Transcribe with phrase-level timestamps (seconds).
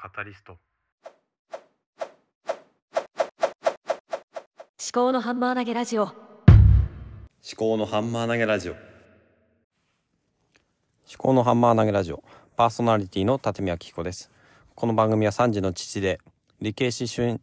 [0.00, 0.52] カタリスト。
[0.52, 0.60] 思
[4.92, 6.04] 考のハンマー投げラジオ。
[6.04, 6.12] 思
[7.56, 8.74] 考のハンマー投げラジオ。
[8.74, 8.80] 思
[11.18, 12.22] 考のハンマー投げラジオ。
[12.54, 14.30] パーソナリティの立宮紀彦です。
[14.76, 16.20] この番組は3児の父で
[16.60, 17.40] 理系出身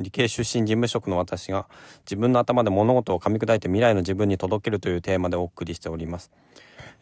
[0.00, 1.68] 理系出身事務職の私が
[2.00, 6.32] 自分の頭で物事を噛み砕いて未来の自分に届けるというテーマでお送りしております、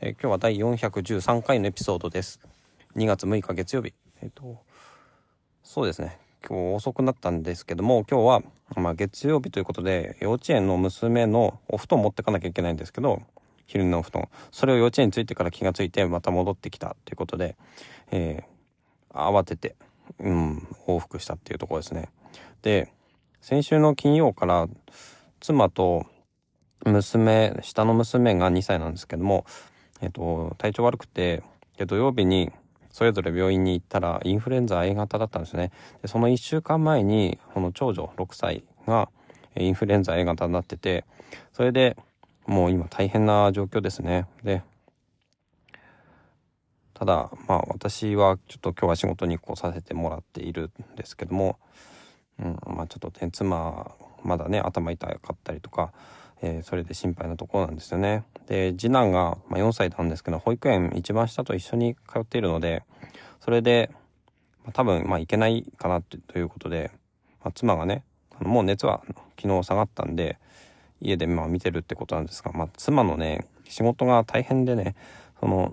[0.02, 2.40] えー今日は第413回のエピソードです。
[2.95, 4.62] 2月6日月曜日えっ、と。
[5.62, 6.18] そうですね。
[6.46, 8.43] 今日遅くなったんですけども今日は、
[8.75, 13.22] まあ、月曜日ということで幼稚園の娘のお布団持ってかなきゃいけないんですけど
[13.66, 14.29] 昼寝のお布団。
[14.50, 17.57] それを幼稚園に着いてから気がついてまた戻ってきたということで、
[18.11, 18.53] えー
[19.14, 19.77] 慌てて、
[20.18, 22.08] うん、往復したっていうところですね。
[22.63, 22.93] で
[23.41, 24.68] 先週の金曜から
[25.41, 26.07] 妻と
[26.85, 29.44] 娘下の娘が2歳なんですけども、
[30.00, 31.43] えっと体調悪くて
[31.77, 32.52] で土曜日に
[32.92, 35.72] それぞれ病院に行ったらインフルエンザ A 型だったんですね。
[36.02, 39.08] でその1週間前にこの長女6歳が
[39.56, 41.04] インフルエンザ A 型になってて
[41.52, 41.96] それで
[42.46, 44.26] もう今大変な状況ですね。
[44.44, 44.62] で
[46.94, 51.58] ただまあ私はちょっと今日は仕事に来させてもらっているんですけども、
[52.38, 53.90] うん、まあちょっとね妻
[54.22, 55.92] まだね頭痛かったりとか、
[56.42, 62.82] えーそれで心配なところなんですよねで次男が、まあ、4歳なんですけど保育園一番下と一緒に通っているので
[63.40, 63.90] それで、
[64.64, 66.90] まあ多分まあいけないかなとということで、
[67.42, 68.04] まあ、妻がね
[68.40, 69.02] もう熱は
[69.40, 70.38] 昨日下がったんで
[71.00, 74.94] 家でまあ見てるってことなんですが、まあ、妻のね仕事が大変でね
[75.40, 75.72] その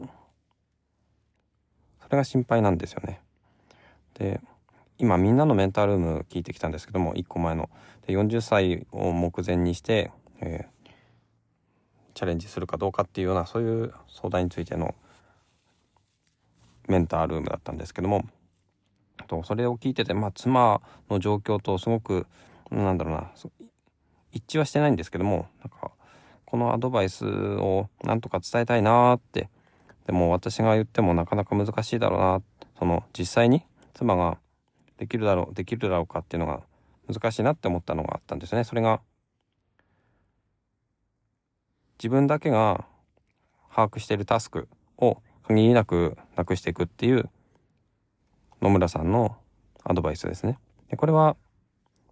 [2.02, 3.22] それが心配なんですよね。
[4.16, 4.42] で
[4.98, 7.70] 今みんなのメンタルーム聞いてきたんですけども1個前の
[8.06, 10.12] で40歳を目前にして、
[10.42, 10.80] えー
[12.16, 14.94] チャレンジするかどうかっていうようなそういう相談についての
[16.90, 18.26] メンタールームだったんですけども
[19.30, 22.28] とそれを聞いてて、まあ、妻の状況とすごく
[22.70, 23.32] なんだろうな
[24.34, 25.92] 一致はしてないんですけどもなんか
[26.46, 29.50] このアドバイスをなんとか伝えたいなーって
[30.06, 32.42] でも私が言ってもなかなか難しいだろうな
[32.78, 33.64] その実際に
[33.94, 34.40] 妻が
[34.98, 36.62] できるだろうできるだろうかっていうのが
[37.08, 38.64] 難しいなって思ったのがあったんですね。
[38.64, 39.00] それが
[42.00, 42.86] 自分だけが
[43.70, 47.30] 把握しているタスクを限りなくなくしていくっていう
[48.62, 49.36] 野村さんの
[49.84, 50.60] アドバイスですね。
[50.90, 51.36] でこれは、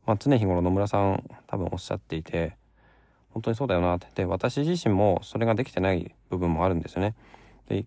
[0.05, 2.57] まあ、常日頃野村さん多分おっしゃっていて
[3.29, 4.07] 本当にそうだよなって。
[4.13, 7.15] で私自身もそれができてない部分もあるんですよね。
[7.69, 7.85] で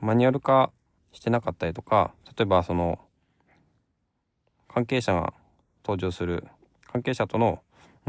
[0.00, 0.70] マニュアル化
[1.12, 2.98] してなかったりとか例えばその
[4.68, 5.32] 関係者が
[5.84, 6.46] 登場する
[6.86, 7.62] 関係者との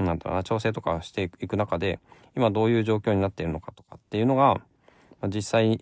[0.03, 1.99] なんだろうな調整とかしていく中で
[2.35, 4.61] 今どういう状況になっているのかとかっていうのが、ま
[5.23, 5.79] あ実際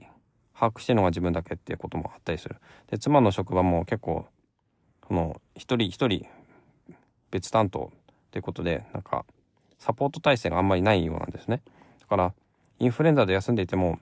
[0.54, 2.56] 把握してるのが自分だけっていうこともあったりする。
[2.90, 4.26] で妻の職場も結構
[5.08, 6.26] その一人一人
[7.32, 9.26] 別担当っていうことでなんか
[9.78, 11.62] サポート体制があんまりないようなんですね。
[12.00, 12.34] だから
[12.80, 14.00] インフルエンザで休んでいても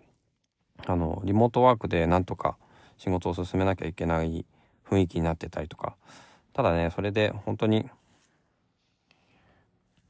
[0.86, 2.58] あのリモートワークでなんとか
[2.98, 4.46] 仕事を進めなきゃいけない
[4.90, 5.96] 雰囲気になってたりとか
[6.54, 7.90] ただねそれで本当に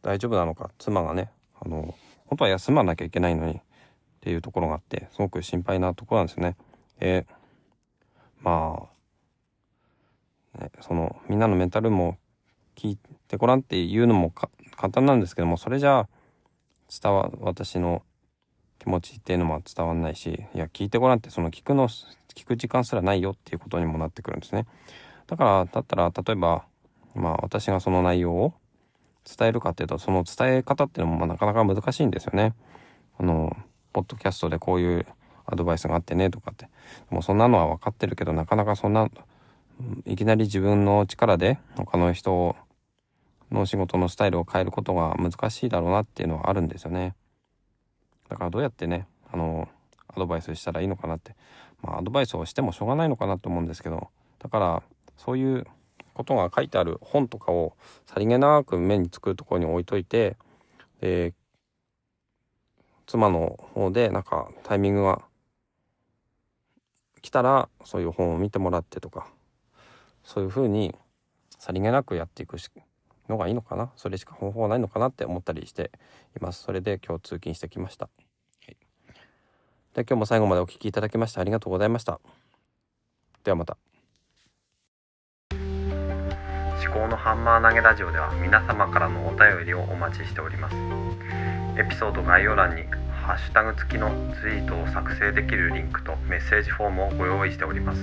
[0.05, 0.69] 大丈夫なのか？
[0.77, 1.95] 妻がねあの
[2.27, 3.61] 本当は休まなきゃいけないのにっ
[4.21, 6.55] ていうところがあってすごく心配なところなんですよね。
[6.99, 7.25] で
[8.39, 8.87] ま
[10.55, 12.19] あ、ね、そのみんなのメンタルも
[12.75, 16.07] 聞いてごらんっていうのも簡単なんですけどもそれじゃあ
[17.01, 18.03] 伝わ私の
[18.77, 24.67] 気持ちっていうのも伝わんないしいや聞いてごらんってその聞くの聞く時間すらないよっていうことにもなってくるんですね。
[25.25, 26.65] だからだったら例えば
[27.15, 28.53] まあ私がその内容を
[29.25, 32.53] 伝えるかっていうとその伝え方っていうのもまあなかなか難しいんですよね。
[33.19, 33.55] あの
[33.93, 35.05] ポッドキャストでこういう
[35.45, 36.67] アドバイスがあってねとかって
[37.09, 39.09] もうそんなのは分かってるけどなかなかそんな
[40.05, 42.55] いきなり自分の力で他の人
[43.51, 47.15] の仕事のスタイルを変えることが難しいだろうなっていうのはあるんですよね。
[48.29, 49.69] だからどうやってねあの
[50.07, 51.35] アドバイスしたらいいのかなって
[51.81, 54.09] まあアドバイスをしてもしょうがないのかなと思うんですけど
[54.39, 54.83] だから
[55.17, 55.67] そういう
[56.15, 57.75] ことが書いてある本とかを
[58.07, 60.37] さりげなく目につくところに置いといて
[61.01, 61.33] で
[63.05, 65.21] 妻の方でなんかタイミングが
[67.21, 69.27] 来たらそういう本を見てもらってとか
[70.23, 70.95] そういうふうに
[71.59, 72.71] さりげなくやっていくし
[73.27, 73.91] のがいいのかな？
[73.95, 75.91] それしか方法はないのかなって思ったりして
[76.37, 76.61] います。
[76.61, 78.11] それで今日通勤してきました、は
[78.69, 78.77] い、
[79.95, 82.19] で今日も最後までお聞きいただきましてありがとうございました。
[83.43, 83.77] ではまた。
[86.95, 90.75] 思考のハンマー投げラジオでは皆様からのお便りをお待ちしております。
[91.77, 92.83] エピソード概要欄に
[93.21, 98.01] ハッシュタグ付きのツイートを作成できるリンクとメッセージフォームをご用意しております。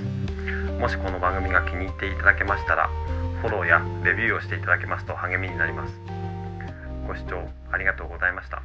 [0.78, 2.90] もしこの番組が気に入っていただけましたら
[3.40, 5.98] フォローやレビューをしていただけますと励みになります。
[7.08, 8.60] ご視聴ありがとうございました。